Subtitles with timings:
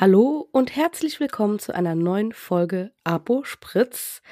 [0.00, 4.22] Hallo und herzlich willkommen zu einer neuen Folge Abo Spritz.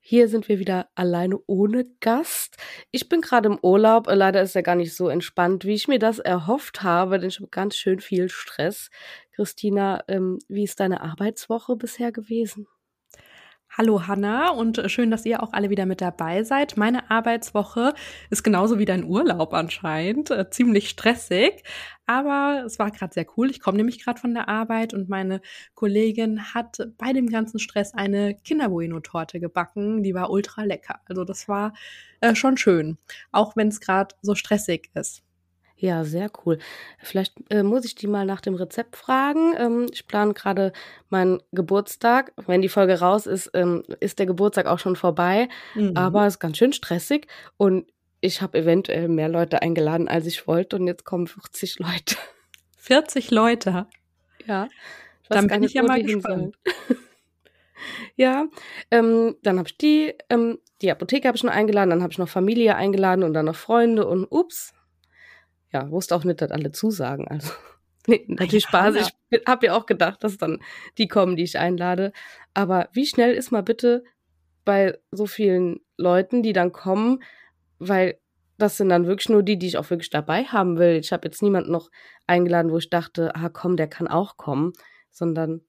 [0.00, 2.56] Hier sind wir wieder alleine ohne Gast.
[2.90, 4.08] Ich bin gerade im Urlaub.
[4.08, 7.38] Leider ist er gar nicht so entspannt, wie ich mir das erhofft habe, denn ich
[7.38, 8.90] habe ganz schön viel Stress.
[9.30, 12.66] Christina, ähm, wie ist deine Arbeitswoche bisher gewesen?
[13.76, 16.76] Hallo Hanna und schön, dass ihr auch alle wieder mit dabei seid.
[16.76, 17.92] Meine Arbeitswoche
[18.30, 21.64] ist genauso wie dein Urlaub anscheinend, äh, ziemlich stressig,
[22.06, 23.50] aber es war gerade sehr cool.
[23.50, 25.40] Ich komme nämlich gerade von der Arbeit und meine
[25.74, 30.04] Kollegin hat bei dem ganzen Stress eine Kinderbueno-Torte gebacken.
[30.04, 31.00] Die war ultra lecker.
[31.06, 31.72] Also das war
[32.20, 32.96] äh, schon schön,
[33.32, 35.23] auch wenn es gerade so stressig ist.
[35.76, 36.58] Ja, sehr cool.
[37.00, 39.54] Vielleicht äh, muss ich die mal nach dem Rezept fragen.
[39.58, 40.72] Ähm, ich plane gerade
[41.10, 42.32] meinen Geburtstag.
[42.46, 45.48] Wenn die Folge raus ist, ähm, ist der Geburtstag auch schon vorbei.
[45.74, 45.96] Mhm.
[45.96, 47.86] Aber es ist ganz schön stressig und
[48.20, 50.76] ich habe eventuell mehr Leute eingeladen, als ich wollte.
[50.76, 52.16] Und jetzt kommen 40 Leute.
[52.78, 53.86] 40 Leute?
[54.46, 54.68] Ja.
[55.28, 56.56] Dann bin ich ja mal gespannt.
[58.16, 58.46] ja,
[58.90, 62.18] ähm, dann habe ich die, ähm, die Apotheke habe ich noch eingeladen, dann habe ich
[62.18, 64.74] noch Familie eingeladen und dann noch Freunde und ups,
[65.74, 67.28] ja, wusste auch nicht, dass alle zusagen.
[67.28, 67.52] Also,
[68.06, 68.94] nee, natürlich Spaß.
[68.94, 69.08] Ja.
[69.30, 70.60] Ich habe ja auch gedacht, dass dann
[70.96, 72.12] die kommen, die ich einlade.
[72.54, 74.04] Aber wie schnell ist mal bitte
[74.64, 77.22] bei so vielen Leuten, die dann kommen,
[77.78, 78.18] weil
[78.56, 80.96] das sind dann wirklich nur die, die ich auch wirklich dabei haben will.
[80.96, 81.90] Ich habe jetzt niemanden noch
[82.26, 84.72] eingeladen, wo ich dachte, ah komm, der kann auch kommen,
[85.10, 85.60] sondern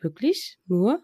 [0.00, 1.00] wirklich nur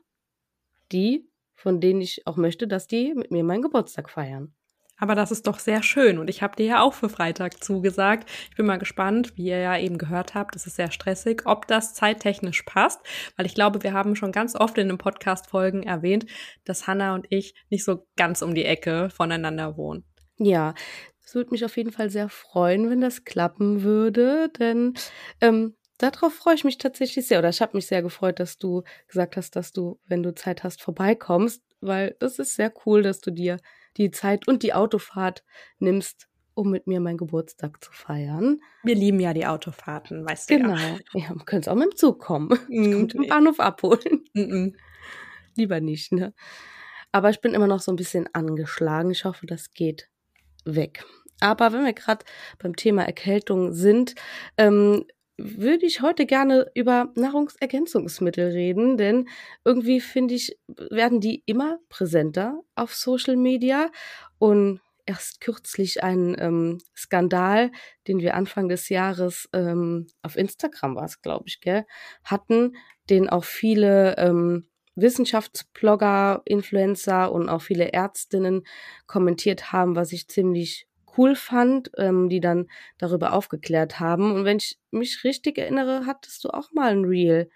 [0.90, 4.54] die, von denen ich auch möchte, dass die mit mir meinen Geburtstag feiern.
[4.96, 8.28] Aber das ist doch sehr schön und ich habe dir ja auch für Freitag zugesagt.
[8.50, 11.66] Ich bin mal gespannt, wie ihr ja eben gehört habt, es ist sehr stressig, ob
[11.66, 13.00] das zeittechnisch passt,
[13.36, 16.26] weil ich glaube, wir haben schon ganz oft in den Podcast-Folgen erwähnt,
[16.64, 20.04] dass Hannah und ich nicht so ganz um die Ecke voneinander wohnen.
[20.36, 20.74] Ja,
[21.24, 24.94] es würde mich auf jeden Fall sehr freuen, wenn das klappen würde, denn
[25.40, 27.38] ähm, darauf freue ich mich tatsächlich sehr.
[27.38, 30.64] Oder ich habe mich sehr gefreut, dass du gesagt hast, dass du, wenn du Zeit
[30.64, 33.58] hast, vorbeikommst, weil das ist sehr cool, dass du dir
[33.96, 35.44] die Zeit und die Autofahrt
[35.78, 38.60] nimmst, um mit mir meinen Geburtstag zu feiern.
[38.82, 40.76] Wir lieben ja die Autofahrten, weißt du genau.
[40.76, 40.98] ja.
[41.12, 41.24] Genau.
[41.26, 42.50] Ja, man könnte auch mit dem Zug kommen.
[42.68, 44.24] Ich komme den Bahnhof abholen.
[44.34, 44.68] Mm
[45.56, 46.34] Lieber nicht, ne?
[47.12, 49.10] Aber ich bin immer noch so ein bisschen angeschlagen.
[49.12, 50.08] Ich hoffe, das geht
[50.64, 51.04] weg.
[51.40, 52.24] Aber wenn wir gerade
[52.58, 54.14] beim Thema Erkältung sind,
[54.56, 55.04] ähm,
[55.36, 59.28] würde ich heute gerne über Nahrungsergänzungsmittel reden, denn
[59.64, 63.90] irgendwie finde ich, werden die immer präsenter auf Social Media.
[64.38, 67.70] Und erst kürzlich ein ähm, Skandal,
[68.08, 71.84] den wir Anfang des Jahres ähm, auf Instagram war es, glaube ich, gell,
[72.24, 72.76] hatten,
[73.10, 78.62] den auch viele ähm, Wissenschaftsblogger, Influencer und auch viele Ärztinnen
[79.06, 80.86] kommentiert haben, was ich ziemlich
[81.16, 84.32] cool fand, ähm, die dann darüber aufgeklärt haben.
[84.32, 87.50] Und wenn ich mich richtig erinnere, hattest du auch mal ein Reel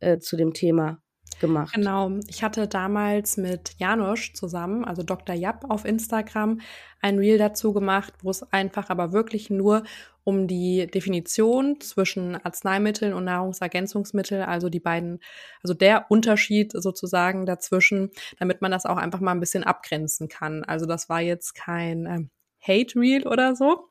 [0.00, 1.00] äh, zu dem Thema
[1.40, 1.74] gemacht.
[1.74, 2.10] Genau.
[2.28, 5.34] Ich hatte damals mit Janosch zusammen, also Dr.
[5.34, 6.60] Japp auf Instagram,
[7.00, 9.84] ein Reel dazu gemacht, wo es einfach aber wirklich nur
[10.24, 15.20] um die Definition zwischen Arzneimitteln und Nahrungsergänzungsmitteln, also die beiden,
[15.62, 20.64] also der Unterschied sozusagen dazwischen, damit man das auch einfach mal ein bisschen abgrenzen kann.
[20.64, 22.30] Also das war jetzt kein ähm,
[22.66, 23.90] Hate Reel oder so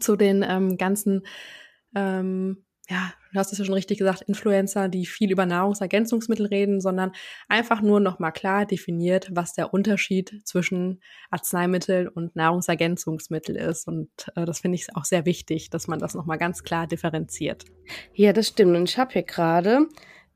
[0.00, 1.26] zu den ähm, ganzen,
[1.94, 6.80] ähm, ja, du hast es ja schon richtig gesagt, Influencer, die viel über Nahrungsergänzungsmittel reden,
[6.80, 7.12] sondern
[7.48, 11.00] einfach nur nochmal klar definiert, was der Unterschied zwischen
[11.30, 13.86] Arzneimittel und Nahrungsergänzungsmittel ist.
[13.86, 17.64] Und äh, das finde ich auch sehr wichtig, dass man das nochmal ganz klar differenziert.
[18.14, 18.76] Ja, das stimmt.
[18.76, 19.86] Und ich habe hier gerade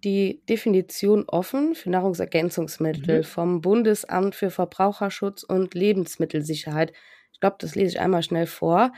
[0.04, 3.24] die Definition offen für Nahrungsergänzungsmittel mhm.
[3.24, 6.92] vom Bundesamt für Verbraucherschutz und Lebensmittelsicherheit.
[7.36, 8.92] Ich glaube, das lese ich einmal schnell vor,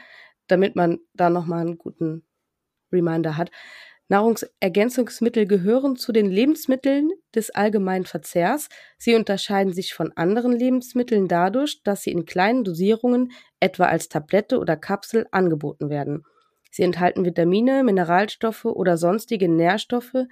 [0.46, 2.22] damit man da nochmal einen guten
[2.92, 3.50] Reminder hat.
[4.06, 8.68] Nahrungsergänzungsmittel gehören zu den Lebensmitteln des allgemeinen Verzehrs.
[8.96, 14.60] Sie unterscheiden sich von anderen Lebensmitteln dadurch, dass sie in kleinen Dosierungen, etwa als Tablette
[14.60, 16.22] oder Kapsel, angeboten werden.
[16.70, 20.26] Sie enthalten Vitamine, Mineralstoffe oder sonstige Nährstoffe,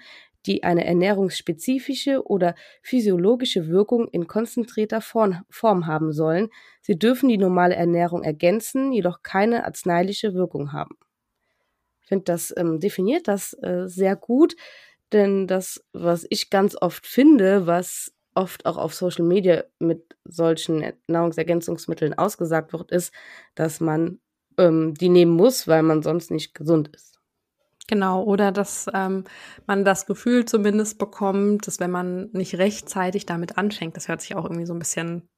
[0.47, 6.49] die eine ernährungsspezifische oder physiologische Wirkung in konzentrierter Form haben sollen.
[6.83, 10.97] Sie dürfen die normale Ernährung ergänzen, jedoch keine arzneiliche Wirkung haben.
[12.03, 14.55] Ich finde, das ähm, definiert das äh, sehr gut,
[15.13, 20.93] denn das, was ich ganz oft finde, was oft auch auf Social Media mit solchen
[21.09, 23.13] Nahrungsergänzungsmitteln ausgesagt wird, ist,
[23.55, 24.21] dass man
[24.59, 27.16] ähm, die nehmen muss, weil man sonst nicht gesund ist.
[27.89, 29.25] Genau, oder dass ähm,
[29.67, 34.35] man das Gefühl zumindest bekommt, dass wenn man nicht rechtzeitig damit anfängt, das hört sich
[34.35, 35.29] auch irgendwie so ein bisschen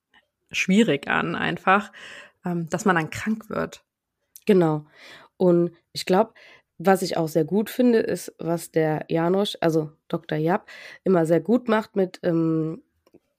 [0.50, 1.92] schwierig an, einfach,
[2.44, 3.84] ähm, dass man dann krank wird.
[4.46, 4.86] Genau.
[5.36, 6.32] Und ich glaube,
[6.78, 10.38] was ich auch sehr gut finde, ist, was der Janosch, also Dr.
[10.38, 10.66] Japp,
[11.04, 12.82] immer sehr gut macht mit, ähm,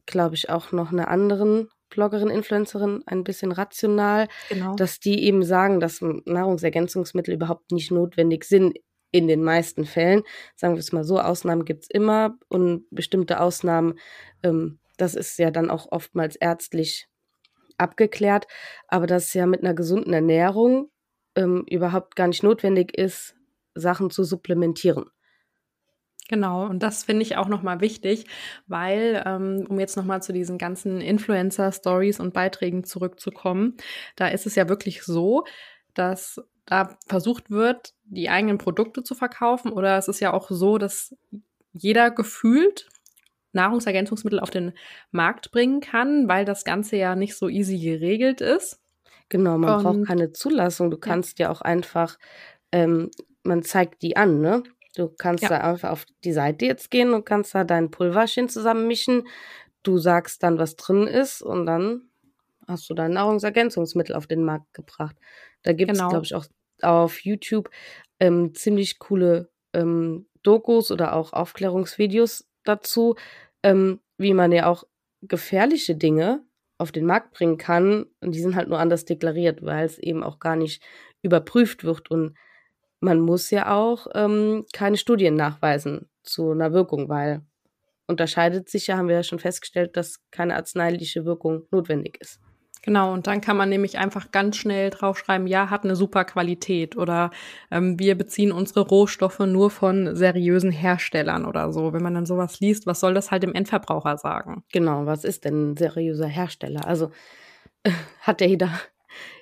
[0.06, 4.76] glaube ich, auch noch einer anderen Bloggerin, Influencerin, ein bisschen rational, genau.
[4.76, 8.78] dass die eben sagen, dass Nahrungsergänzungsmittel überhaupt nicht notwendig sind
[9.12, 10.24] in den meisten Fällen.
[10.56, 14.00] Sagen wir es mal so, Ausnahmen gibt es immer und bestimmte Ausnahmen,
[14.44, 17.08] ähm, das ist ja dann auch oftmals ärztlich
[17.78, 18.48] abgeklärt,
[18.88, 20.92] aber dass ja mit einer gesunden Ernährung
[21.36, 23.36] ähm, überhaupt gar nicht notwendig ist,
[23.76, 25.06] Sachen zu supplementieren.
[26.28, 28.26] Genau, und das finde ich auch nochmal wichtig,
[28.68, 33.78] weil, ähm, um jetzt nochmal zu diesen ganzen Influencer-Stories und Beiträgen zurückzukommen,
[34.16, 35.46] da ist es ja wirklich so,
[35.96, 36.40] dass
[36.70, 39.72] da versucht wird, die eigenen Produkte zu verkaufen.
[39.72, 41.16] Oder es ist ja auch so, dass
[41.74, 42.88] jeder gefühlt
[43.54, 44.74] Nahrungsergänzungsmittel auf den
[45.12, 48.80] Markt bringen kann, weil das Ganze ja nicht so easy geregelt ist.
[49.30, 50.92] Genau, man und, braucht keine Zulassung.
[50.92, 52.20] Du kannst ja, ja auch einfach,
[52.72, 53.10] ähm,
[53.44, 54.64] man zeigt die an, ne?
[54.96, 55.50] Du kannst ja.
[55.50, 59.28] da einfach auf die Seite jetzt gehen und kannst da dein Pulverchen zusammenmischen.
[59.82, 62.10] Du sagst dann, was drin ist und dann
[62.68, 65.16] hast du dein Nahrungsergänzungsmittel auf den Markt gebracht.
[65.64, 66.10] Da gibt es, genau.
[66.10, 66.46] glaube ich, auch
[66.84, 67.70] auf YouTube
[68.20, 73.16] ähm, ziemlich coole ähm, Dokus oder auch Aufklärungsvideos dazu,
[73.64, 74.86] ähm, wie man ja auch
[75.22, 76.44] gefährliche Dinge
[76.78, 78.06] auf den Markt bringen kann.
[78.22, 80.82] Und die sind halt nur anders deklariert, weil es eben auch gar nicht
[81.22, 82.10] überprüft wird.
[82.10, 82.38] Und
[83.02, 87.42] man muss ja auch ähm, keine Studien nachweisen zu einer Wirkung, weil
[88.08, 92.40] unterscheidet sich ja, haben wir ja schon festgestellt, dass keine arzneiliche Wirkung notwendig ist.
[92.82, 96.96] Genau, und dann kann man nämlich einfach ganz schnell draufschreiben, ja, hat eine super Qualität
[96.96, 97.30] oder
[97.72, 101.92] ähm, wir beziehen unsere Rohstoffe nur von seriösen Herstellern oder so.
[101.92, 104.64] Wenn man dann sowas liest, was soll das halt dem Endverbraucher sagen?
[104.72, 106.88] Genau, was ist denn ein seriöser Hersteller?
[106.88, 107.12] Also
[107.84, 107.92] äh,
[108.22, 108.72] hat ja jeder,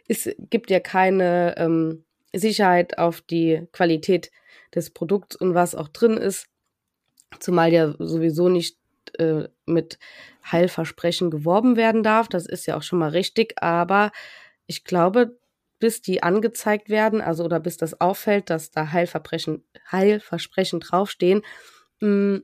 [0.08, 4.32] es gibt ja keine ähm, Sicherheit auf die Qualität
[4.74, 6.48] des Produkts und was auch drin ist,
[7.40, 8.78] zumal ja sowieso nicht
[9.20, 10.00] äh, mit
[10.52, 12.28] Heilversprechen geworben werden darf.
[12.28, 14.12] Das ist ja auch schon mal richtig, aber
[14.68, 15.38] ich glaube,
[15.80, 21.44] bis die angezeigt werden, also oder bis das auffällt, dass da Heilversprechen, Heilversprechen draufstehen,
[22.02, 22.38] mm,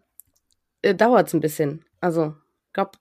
[0.81, 1.86] äh, dauert es ein bisschen.
[2.01, 2.36] Also,
[2.68, 2.92] ich glaube,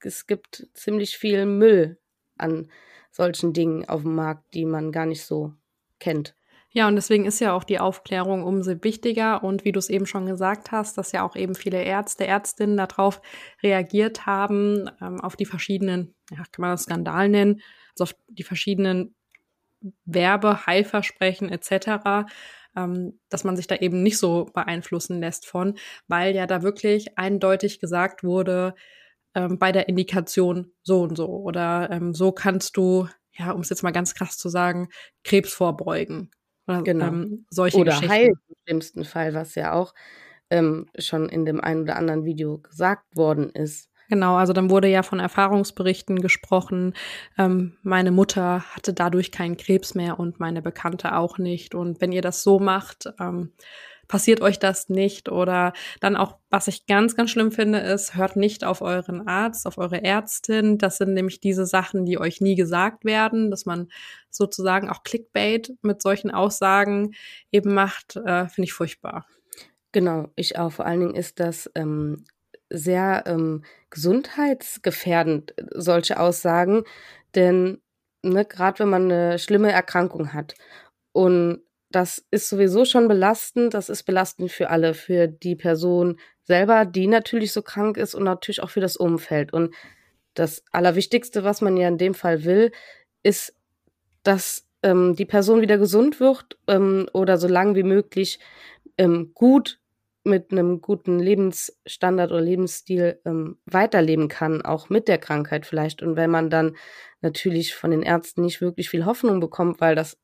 [0.00, 1.98] es gibt ziemlich viel Müll
[2.38, 2.70] an
[3.10, 5.52] solchen Dingen auf dem Markt, die man gar nicht so
[6.00, 6.34] kennt.
[6.76, 9.44] Ja, und deswegen ist ja auch die Aufklärung umso wichtiger.
[9.44, 12.76] Und wie du es eben schon gesagt hast, dass ja auch eben viele Ärzte, Ärztinnen
[12.76, 13.22] darauf
[13.62, 17.60] reagiert haben, ähm, auf die verschiedenen, ja, kann man das Skandal nennen,
[17.92, 19.14] also auf die verschiedenen
[20.04, 22.26] Werbe, Heilversprechen etc.,
[22.76, 25.74] ähm, dass man sich da eben nicht so beeinflussen lässt von,
[26.08, 28.74] weil ja da wirklich eindeutig gesagt wurde,
[29.36, 33.70] ähm, bei der Indikation so und so oder ähm, so kannst du, ja, um es
[33.70, 34.88] jetzt mal ganz krass zu sagen,
[35.22, 36.30] Krebs vorbeugen.
[36.66, 37.06] Oder, genau.
[37.06, 38.10] Ähm, solche oder Geschichten.
[38.10, 39.94] Heil im schlimmsten Fall, was ja auch
[40.50, 43.90] ähm, schon in dem einen oder anderen Video gesagt worden ist.
[44.08, 46.94] Genau, also dann wurde ja von Erfahrungsberichten gesprochen.
[47.38, 51.74] Ähm, meine Mutter hatte dadurch keinen Krebs mehr und meine Bekannte auch nicht.
[51.74, 53.52] Und wenn ihr das so macht, ähm,
[54.08, 55.28] passiert euch das nicht.
[55.28, 59.66] Oder dann auch, was ich ganz, ganz schlimm finde, ist, hört nicht auf euren Arzt,
[59.66, 60.78] auf eure Ärztin.
[60.78, 63.88] Das sind nämlich diese Sachen, die euch nie gesagt werden, dass man
[64.30, 67.14] sozusagen auch Clickbait mit solchen Aussagen
[67.52, 69.26] eben macht, äh, finde ich furchtbar.
[69.92, 70.72] Genau, ich auch.
[70.72, 72.24] Vor allen Dingen ist das ähm,
[72.68, 76.82] sehr ähm, gesundheitsgefährdend, solche Aussagen,
[77.34, 77.80] denn
[78.22, 80.54] ne, gerade wenn man eine schlimme Erkrankung hat
[81.12, 81.62] und
[81.94, 83.72] das ist sowieso schon belastend.
[83.72, 88.24] Das ist belastend für alle, für die Person selber, die natürlich so krank ist und
[88.24, 89.52] natürlich auch für das Umfeld.
[89.52, 89.74] Und
[90.34, 92.72] das Allerwichtigste, was man ja in dem Fall will,
[93.22, 93.54] ist,
[94.24, 98.40] dass ähm, die Person wieder gesund wird ähm, oder so lange wie möglich
[98.98, 99.78] ähm, gut
[100.24, 106.02] mit einem guten Lebensstandard oder Lebensstil ähm, weiterleben kann, auch mit der Krankheit vielleicht.
[106.02, 106.76] Und wenn man dann
[107.20, 110.18] natürlich von den Ärzten nicht wirklich viel Hoffnung bekommt, weil das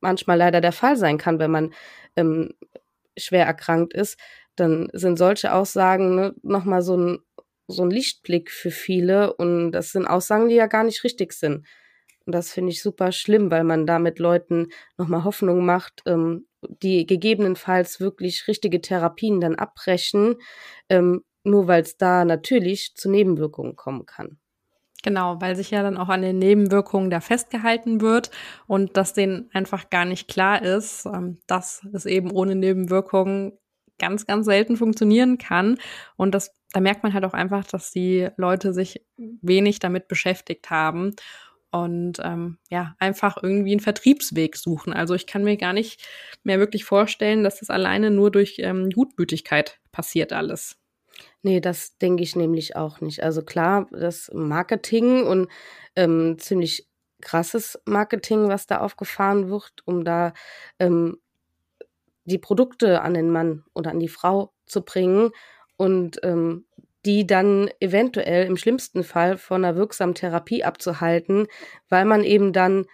[0.00, 1.74] manchmal leider der Fall sein kann, wenn man
[2.16, 2.54] ähm,
[3.16, 4.18] schwer erkrankt ist,
[4.56, 7.18] dann sind solche Aussagen ne, nochmal so ein,
[7.68, 11.66] so ein Lichtblick für viele und das sind Aussagen, die ja gar nicht richtig sind.
[12.26, 14.68] Und das finde ich super schlimm, weil man damit Leuten
[14.98, 16.46] nochmal Hoffnung macht, ähm,
[16.82, 20.36] die gegebenenfalls wirklich richtige Therapien dann abbrechen,
[20.88, 24.38] ähm, nur weil es da natürlich zu Nebenwirkungen kommen kann.
[25.04, 28.30] Genau, weil sich ja dann auch an den Nebenwirkungen da festgehalten wird
[28.66, 33.52] und dass denen einfach gar nicht klar ist, ähm, dass es eben ohne Nebenwirkungen
[34.00, 35.78] ganz, ganz selten funktionieren kann.
[36.16, 40.70] Und das, da merkt man halt auch einfach, dass die Leute sich wenig damit beschäftigt
[40.70, 41.14] haben.
[41.72, 44.92] und ähm, ja, einfach irgendwie einen Vertriebsweg suchen.
[44.94, 46.02] Also ich kann mir gar nicht
[46.44, 50.77] mehr wirklich vorstellen, dass das alleine nur durch ähm, Gutmütigkeit passiert alles.
[51.42, 53.22] Nee, das denke ich nämlich auch nicht.
[53.22, 55.48] Also klar, das Marketing und
[55.96, 56.88] ähm, ziemlich
[57.20, 60.32] krasses Marketing, was da aufgefahren wird, um da
[60.78, 61.18] ähm,
[62.24, 65.30] die Produkte an den Mann oder an die Frau zu bringen
[65.76, 66.66] und ähm,
[67.06, 71.46] die dann eventuell im schlimmsten Fall von einer wirksamen Therapie abzuhalten,
[71.88, 72.86] weil man eben dann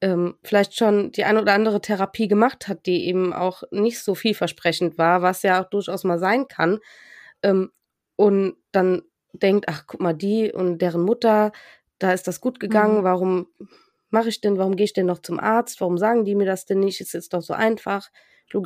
[0.00, 4.14] ähm, vielleicht schon die eine oder andere Therapie gemacht hat, die eben auch nicht so
[4.14, 6.78] vielversprechend war, was ja auch durchaus mal sein kann.
[7.42, 7.70] Ähm,
[8.16, 9.02] und dann
[9.32, 11.52] denkt, ach, guck mal, die und deren Mutter,
[11.98, 13.04] da ist das gut gegangen, mhm.
[13.04, 13.46] warum
[14.10, 16.64] mache ich denn, warum gehe ich denn noch zum Arzt, warum sagen die mir das
[16.64, 18.10] denn nicht, ist doch so einfach,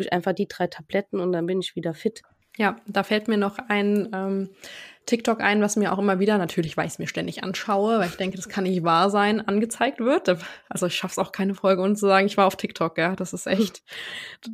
[0.03, 2.23] ich einfach die drei Tabletten und dann bin ich wieder fit.
[2.57, 4.51] Ja, da fällt mir noch ein ähm,
[5.11, 8.09] TikTok ein, was mir auch immer wieder, natürlich, weil ich es mir ständig anschaue, weil
[8.09, 10.37] ich denke, das kann nicht wahr sein, angezeigt wird.
[10.69, 13.17] Also ich schaffe es auch keine Folge, ohne zu sagen, ich war auf TikTok, ja.
[13.17, 13.83] Das ist echt.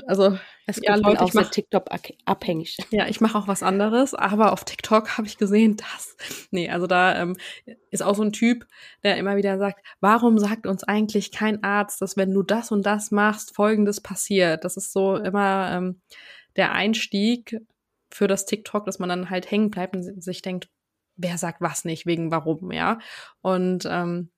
[0.07, 1.91] Also es ja, Leute, auch ich mach, TikTok
[2.25, 2.79] abhängig.
[2.91, 6.17] Ja, ich mache auch was anderes, aber auf TikTok habe ich gesehen, dass.
[6.51, 7.37] Nee, also da ähm,
[7.91, 8.67] ist auch so ein Typ,
[9.05, 12.87] der immer wieder sagt, warum sagt uns eigentlich kein Arzt, dass wenn du das und
[12.87, 14.65] das machst, folgendes passiert?
[14.65, 16.01] Das ist so immer ähm,
[16.57, 17.61] der Einstieg
[18.11, 20.69] für das TikTok, dass man dann halt hängen bleibt und sich denkt,
[21.17, 22.99] wer sagt was nicht, wegen warum, ja.
[23.41, 24.31] Und ähm,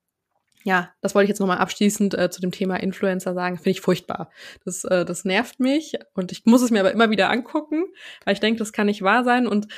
[0.64, 3.80] ja, das wollte ich jetzt nochmal abschließend äh, zu dem Thema Influencer sagen, finde ich
[3.80, 4.30] furchtbar.
[4.64, 7.84] Das, äh, das nervt mich und ich muss es mir aber immer wieder angucken,
[8.24, 9.68] weil ich denke, das kann nicht wahr sein und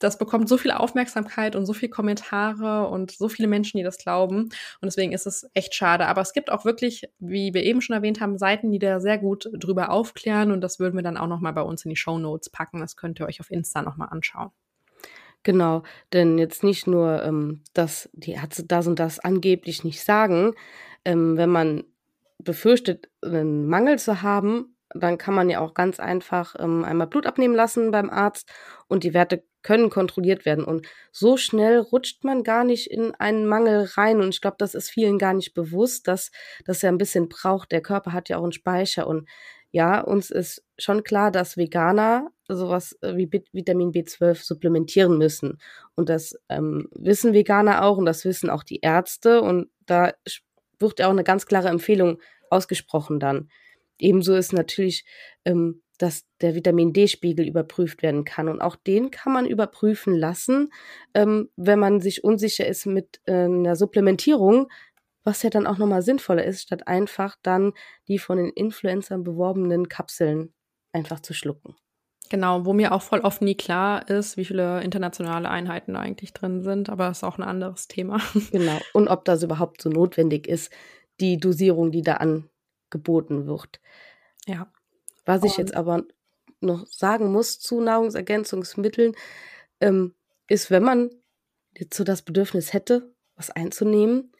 [0.00, 3.98] das bekommt so viel Aufmerksamkeit und so viele Kommentare und so viele Menschen, die das
[3.98, 4.44] glauben.
[4.44, 6.06] Und deswegen ist es echt schade.
[6.06, 9.18] Aber es gibt auch wirklich, wie wir eben schon erwähnt haben, Seiten, die da sehr
[9.18, 10.50] gut drüber aufklären.
[10.50, 12.80] Und das würden wir dann auch nochmal bei uns in die Show Notes packen.
[12.80, 14.50] Das könnt ihr euch auf Insta nochmal anschauen.
[15.42, 20.54] Genau, denn jetzt nicht nur, ähm, dass die Ärzte das und das angeblich nicht sagen,
[21.04, 21.84] ähm, wenn man
[22.38, 27.26] befürchtet, einen Mangel zu haben, dann kann man ja auch ganz einfach ähm, einmal Blut
[27.26, 28.50] abnehmen lassen beim Arzt
[28.88, 30.64] und die Werte können kontrolliert werden.
[30.64, 34.20] Und so schnell rutscht man gar nicht in einen Mangel rein.
[34.20, 36.30] Und ich glaube, das ist vielen gar nicht bewusst, dass
[36.64, 37.72] das ja ein bisschen braucht.
[37.72, 39.06] Der Körper hat ja auch einen Speicher.
[39.06, 39.28] Und
[39.70, 45.58] ja, uns ist schon klar, dass Veganer sowas äh, wie Vitamin B12 supplementieren müssen.
[45.94, 49.42] Und das ähm, wissen Veganer auch und das wissen auch die Ärzte.
[49.42, 50.12] Und da
[50.78, 53.48] wird ja auch eine ganz klare Empfehlung ausgesprochen dann.
[54.02, 55.04] Ebenso ist natürlich
[55.44, 58.48] ähm, dass der Vitamin D-Spiegel überprüft werden kann.
[58.48, 60.72] Und auch den kann man überprüfen lassen,
[61.14, 64.68] ähm, wenn man sich unsicher ist mit äh, einer Supplementierung,
[65.24, 67.72] was ja dann auch nochmal sinnvoller ist, statt einfach dann
[68.08, 70.54] die von den Influencern beworbenen Kapseln
[70.92, 71.76] einfach zu schlucken.
[72.30, 76.32] Genau, wo mir auch voll oft nie klar ist, wie viele internationale Einheiten da eigentlich
[76.32, 78.20] drin sind, aber das ist auch ein anderes Thema.
[78.52, 80.72] Genau, und ob das überhaupt so notwendig ist,
[81.18, 82.14] die Dosierung, die da
[82.90, 83.80] angeboten wird.
[84.46, 84.70] Ja.
[85.24, 86.04] Was ich jetzt aber
[86.60, 89.14] noch sagen muss zu Nahrungsergänzungsmitteln,
[89.80, 90.14] ähm,
[90.48, 91.10] ist, wenn man
[91.76, 94.32] jetzt so das Bedürfnis hätte, was einzunehmen,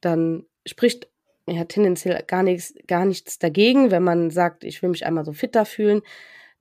[0.00, 1.08] dann spricht
[1.46, 3.90] ja tendenziell gar nichts, gar nichts dagegen.
[3.90, 6.02] Wenn man sagt, ich will mich einmal so fitter fühlen,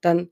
[0.01, 0.29] dann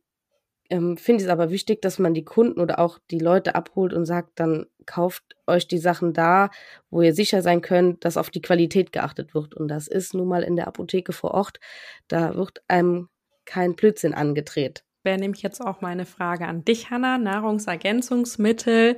[0.69, 3.93] ähm, finde ich es aber wichtig, dass man die Kunden oder auch die Leute abholt
[3.93, 6.50] und sagt, dann kauft euch die Sachen da,
[6.89, 9.53] wo ihr sicher sein könnt, dass auf die Qualität geachtet wird.
[9.53, 11.59] Und das ist nun mal in der Apotheke vor Ort.
[12.07, 13.09] Da wird einem
[13.45, 14.83] kein Blödsinn angedreht.
[15.03, 17.17] Wäre nämlich jetzt auch meine Frage an dich, Hanna.
[17.17, 18.97] Nahrungsergänzungsmittel,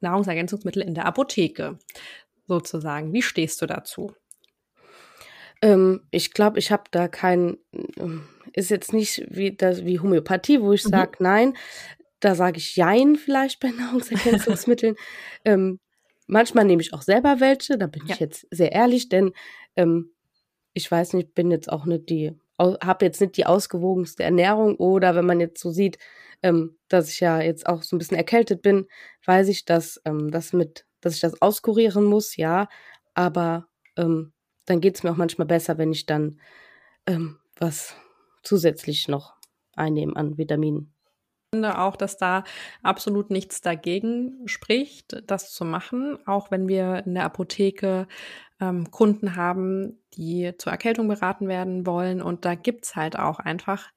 [0.00, 1.78] Nahrungsergänzungsmittel in der Apotheke
[2.46, 3.12] sozusagen.
[3.12, 4.14] Wie stehst du dazu?
[5.62, 7.58] Ähm, ich glaube, ich habe da kein,
[7.96, 10.90] ähm, ist jetzt nicht wie, das, wie Homöopathie, wo ich mhm.
[10.90, 11.56] sage, nein.
[12.20, 14.96] Da sage ich Jein vielleicht bei Nahrungsergänzungsmitteln.
[15.44, 15.80] ähm,
[16.26, 18.14] manchmal nehme ich auch selber welche, da bin ja.
[18.14, 19.32] ich jetzt sehr ehrlich, denn
[19.76, 20.12] ähm,
[20.72, 22.32] ich weiß nicht, bin jetzt auch nicht die
[22.82, 25.98] habe jetzt nicht die ausgewogenste Ernährung oder wenn man jetzt so sieht,
[26.42, 28.86] ähm, dass ich ja jetzt auch so ein bisschen erkältet bin,
[29.24, 32.68] weiß ich, dass ähm, das mit, dass ich das auskurieren muss, ja,
[33.14, 33.66] aber
[33.96, 34.32] ähm,
[34.66, 36.38] dann geht es mir auch manchmal besser, wenn ich dann
[37.06, 37.94] ähm, was
[38.42, 39.34] zusätzlich noch
[39.74, 40.92] einnehme an Vitaminen.
[41.52, 42.44] Ich finde auch, dass da
[42.82, 48.06] absolut nichts dagegen spricht, das zu machen, auch wenn wir in der Apotheke
[48.60, 52.22] ähm, Kunden haben, die zur Erkältung beraten werden wollen.
[52.22, 53.90] Und da gibt's halt auch einfach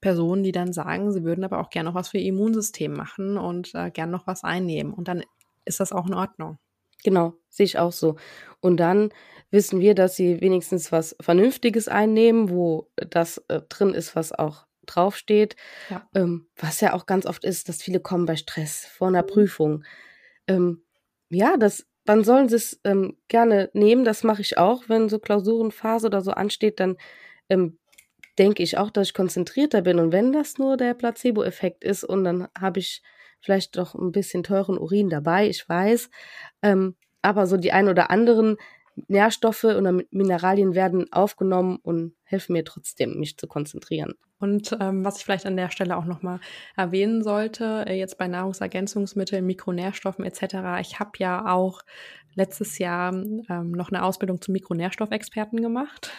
[0.00, 3.38] Personen, die dann sagen, sie würden aber auch gerne noch was für ihr Immunsystem machen
[3.38, 4.92] und äh, gern noch was einnehmen.
[4.92, 5.24] Und dann
[5.64, 6.58] ist das auch in Ordnung.
[7.04, 8.16] Genau, sehe ich auch so.
[8.60, 9.10] Und dann
[9.50, 14.66] wissen wir, dass sie wenigstens was Vernünftiges einnehmen, wo das äh, drin ist, was auch
[14.86, 15.56] draufsteht.
[15.90, 16.08] Ja.
[16.14, 19.26] Ähm, was ja auch ganz oft ist, dass viele kommen bei Stress vor einer mhm.
[19.26, 19.84] Prüfung.
[20.46, 20.82] Ähm,
[21.30, 24.02] ja, das dann sollen sie es ähm, gerne nehmen.
[24.02, 26.96] Das mache ich auch, wenn so Klausurenphase oder so ansteht, dann
[27.50, 27.78] ähm,
[28.38, 29.98] denke ich auch, dass ich konzentrierter bin.
[29.98, 33.02] Und wenn das nur der Placebo-Effekt ist und dann habe ich
[33.40, 36.10] vielleicht doch ein bisschen teuren Urin dabei, ich weiß.
[36.62, 38.56] Ähm, aber so die ein oder anderen
[39.06, 44.14] Nährstoffe oder Mineralien werden aufgenommen und helfen mir trotzdem, mich zu konzentrieren.
[44.40, 46.40] Und ähm, was ich vielleicht an der Stelle auch nochmal
[46.76, 50.80] erwähnen sollte, äh, jetzt bei Nahrungsergänzungsmitteln, Mikronährstoffen etc.
[50.80, 51.82] Ich habe ja auch
[52.34, 56.12] letztes Jahr ähm, noch eine Ausbildung zum Mikronährstoffexperten gemacht.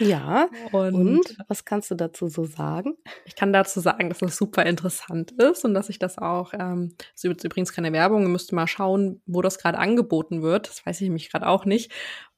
[0.00, 2.96] Ja, und, und, was kannst du dazu so sagen?
[3.26, 6.94] Ich kann dazu sagen, dass das super interessant ist und dass ich das auch, ähm,
[7.12, 10.68] das ist übrigens keine Werbung, ihr müsst mal schauen, wo das gerade angeboten wird.
[10.68, 11.92] Das weiß ich nämlich gerade auch nicht.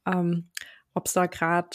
[0.07, 0.51] Ähm,
[0.95, 1.71] Ob es da gerade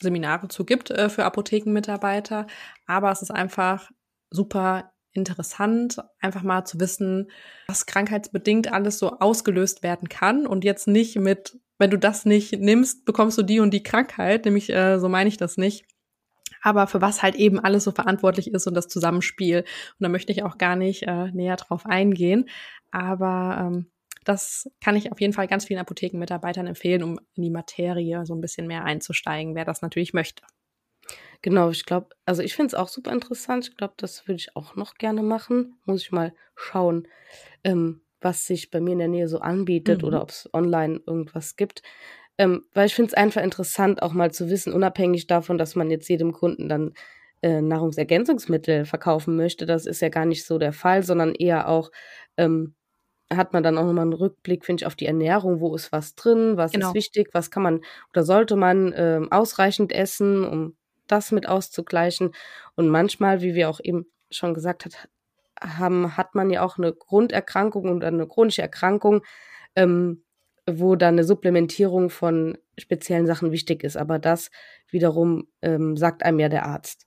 [0.00, 2.46] Seminare zu gibt äh, für Apothekenmitarbeiter.
[2.86, 3.90] Aber es ist einfach
[4.30, 7.30] super interessant, einfach mal zu wissen,
[7.68, 12.58] was krankheitsbedingt alles so ausgelöst werden kann und jetzt nicht mit, wenn du das nicht
[12.60, 15.86] nimmst, bekommst du die und die Krankheit, nämlich äh, so meine ich das nicht.
[16.62, 19.58] Aber für was halt eben alles so verantwortlich ist und das Zusammenspiel.
[19.58, 22.48] Und da möchte ich auch gar nicht äh, näher drauf eingehen.
[22.90, 23.90] Aber ähm,
[24.24, 28.34] das kann ich auf jeden Fall ganz vielen Apothekenmitarbeitern empfehlen, um in die Materie so
[28.34, 30.42] ein bisschen mehr einzusteigen, wer das natürlich möchte.
[31.42, 33.68] Genau, ich glaube, also ich finde es auch super interessant.
[33.68, 35.78] Ich glaube, das würde ich auch noch gerne machen.
[35.84, 37.06] Muss ich mal schauen,
[37.64, 40.08] ähm, was sich bei mir in der Nähe so anbietet mhm.
[40.08, 41.82] oder ob es online irgendwas gibt.
[42.36, 45.90] Ähm, weil ich finde es einfach interessant, auch mal zu wissen, unabhängig davon, dass man
[45.90, 46.94] jetzt jedem Kunden dann
[47.42, 49.66] äh, Nahrungsergänzungsmittel verkaufen möchte.
[49.66, 51.90] Das ist ja gar nicht so der Fall, sondern eher auch,
[52.36, 52.74] ähm,
[53.32, 55.60] hat man dann auch nochmal einen Rückblick, finde ich, auf die Ernährung.
[55.60, 56.56] Wo ist was drin?
[56.56, 56.88] Was genau.
[56.88, 57.28] ist wichtig?
[57.32, 57.80] Was kann man
[58.12, 60.76] oder sollte man äh, ausreichend essen, um
[61.06, 62.32] das mit auszugleichen?
[62.74, 65.08] Und manchmal, wie wir auch eben schon gesagt hat,
[65.64, 69.22] haben, hat man ja auch eine Grunderkrankung oder eine chronische Erkrankung,
[69.76, 70.24] ähm,
[70.66, 73.96] wo dann eine Supplementierung von speziellen Sachen wichtig ist.
[73.96, 74.50] Aber das
[74.90, 77.06] wiederum ähm, sagt einem ja der Arzt.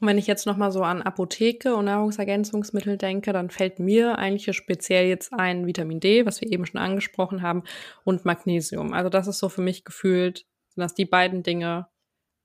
[0.00, 4.54] Und wenn ich jetzt nochmal so an Apotheke und Nahrungsergänzungsmittel denke, dann fällt mir eigentlich
[4.56, 7.62] speziell jetzt ein Vitamin D, was wir eben schon angesprochen haben,
[8.04, 8.92] und Magnesium.
[8.92, 11.86] Also das ist so für mich gefühlt, sind das die beiden Dinge,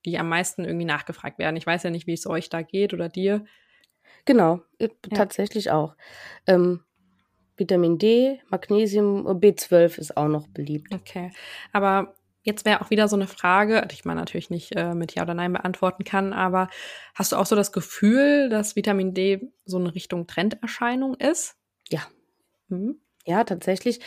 [0.04, 1.56] die am meisten irgendwie nachgefragt werden.
[1.56, 3.44] Ich weiß ja nicht, wie es euch da geht oder dir.
[4.24, 5.16] Genau, äh, ja.
[5.16, 5.96] tatsächlich auch.
[6.46, 6.84] Ähm,
[7.56, 10.94] Vitamin D, Magnesium, B12 ist auch noch beliebt.
[10.94, 11.30] Okay,
[11.72, 15.14] aber Jetzt wäre auch wieder so eine Frage, die ich mal natürlich nicht äh, mit
[15.14, 16.68] Ja oder Nein beantworten kann, aber
[17.14, 21.56] hast du auch so das Gefühl, dass Vitamin D so eine Richtung Trenderscheinung ist?
[21.90, 22.00] Ja.
[22.68, 22.98] Mhm.
[23.26, 24.00] Ja, tatsächlich.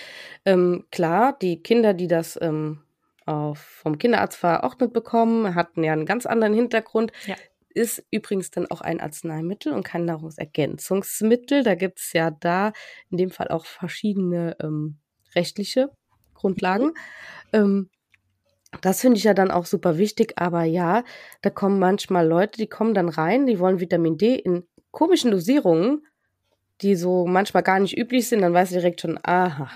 [0.45, 2.81] Ähm, klar, die Kinder, die das ähm,
[3.25, 7.11] vom Kinderarzt verordnet bekommen, hatten ja einen ganz anderen Hintergrund.
[7.27, 7.35] Ja.
[7.73, 11.63] Ist übrigens dann auch ein Arzneimittel und kein Nahrungsergänzungsmittel.
[11.63, 12.71] Da gibt es ja da
[13.09, 14.99] in dem Fall auch verschiedene ähm,
[15.35, 15.89] rechtliche
[16.33, 16.87] Grundlagen.
[16.87, 16.93] Mhm.
[17.53, 17.89] Ähm,
[18.81, 21.03] das finde ich ja dann auch super wichtig, aber ja,
[21.41, 26.05] da kommen manchmal Leute, die kommen dann rein, die wollen Vitamin D in komischen Dosierungen,
[26.81, 29.69] die so manchmal gar nicht üblich sind, dann weiß ich direkt schon, aha.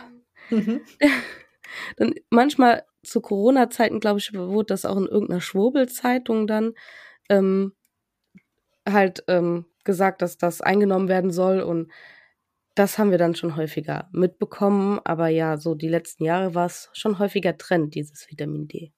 [0.49, 0.81] Mhm.
[1.97, 6.73] dann manchmal zu Corona-Zeiten, glaube ich, wurde das auch in irgendeiner Schwurbelzeitung dann
[7.29, 7.73] ähm,
[8.87, 11.91] halt ähm, gesagt, dass das eingenommen werden soll und
[12.75, 16.89] das haben wir dann schon häufiger mitbekommen, aber ja, so die letzten Jahre war es
[16.93, 18.93] schon häufiger Trend, dieses Vitamin D.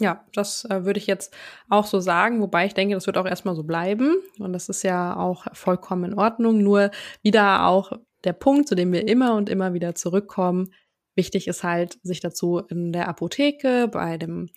[0.00, 1.36] Ja, das äh, würde ich jetzt
[1.68, 4.82] auch so sagen, wobei ich denke, das wird auch erstmal so bleiben und das ist
[4.82, 6.62] ja auch vollkommen in Ordnung.
[6.62, 6.90] Nur
[7.22, 7.92] wieder auch
[8.24, 10.72] der Punkt, zu dem wir immer und immer wieder zurückkommen.
[11.14, 14.50] Wichtig ist halt, sich dazu in der Apotheke bei dem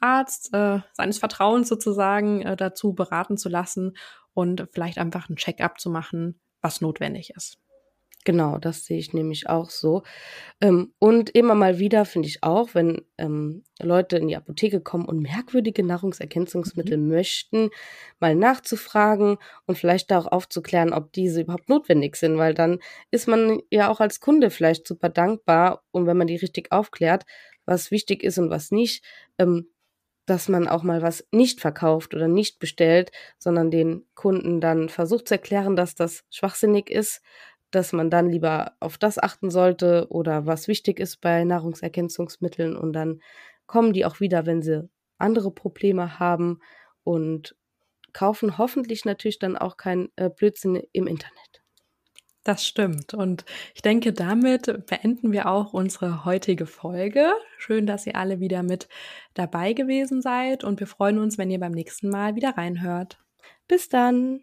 [0.00, 3.96] Arzt äh, seines Vertrauens sozusagen äh, dazu beraten zu lassen
[4.34, 7.58] und vielleicht einfach ein Check-up zu machen, was notwendig ist.
[8.28, 10.02] Genau, das sehe ich nämlich auch so.
[10.60, 15.06] Ähm, und immer mal wieder finde ich auch, wenn ähm, Leute in die Apotheke kommen
[15.06, 17.08] und merkwürdige Nahrungsergänzungsmittel mhm.
[17.08, 17.70] möchten,
[18.20, 22.80] mal nachzufragen und vielleicht da auch aufzuklären, ob diese überhaupt notwendig sind, weil dann
[23.10, 27.24] ist man ja auch als Kunde vielleicht super dankbar und wenn man die richtig aufklärt,
[27.64, 29.04] was wichtig ist und was nicht,
[29.38, 29.68] ähm,
[30.28, 35.28] dass man auch mal was nicht verkauft oder nicht bestellt, sondern den Kunden dann versucht
[35.28, 37.22] zu erklären, dass das schwachsinnig ist,
[37.70, 42.92] dass man dann lieber auf das achten sollte oder was wichtig ist bei Nahrungsergänzungsmitteln und
[42.92, 43.20] dann
[43.66, 44.88] kommen die auch wieder, wenn sie
[45.18, 46.60] andere Probleme haben
[47.04, 47.56] und
[48.12, 51.62] kaufen hoffentlich natürlich dann auch kein äh, Blödsinn im Internet.
[52.48, 53.12] Das stimmt.
[53.12, 57.34] Und ich denke, damit beenden wir auch unsere heutige Folge.
[57.58, 58.88] Schön, dass ihr alle wieder mit
[59.34, 63.18] dabei gewesen seid und wir freuen uns, wenn ihr beim nächsten Mal wieder reinhört.
[63.68, 64.36] Bis dann.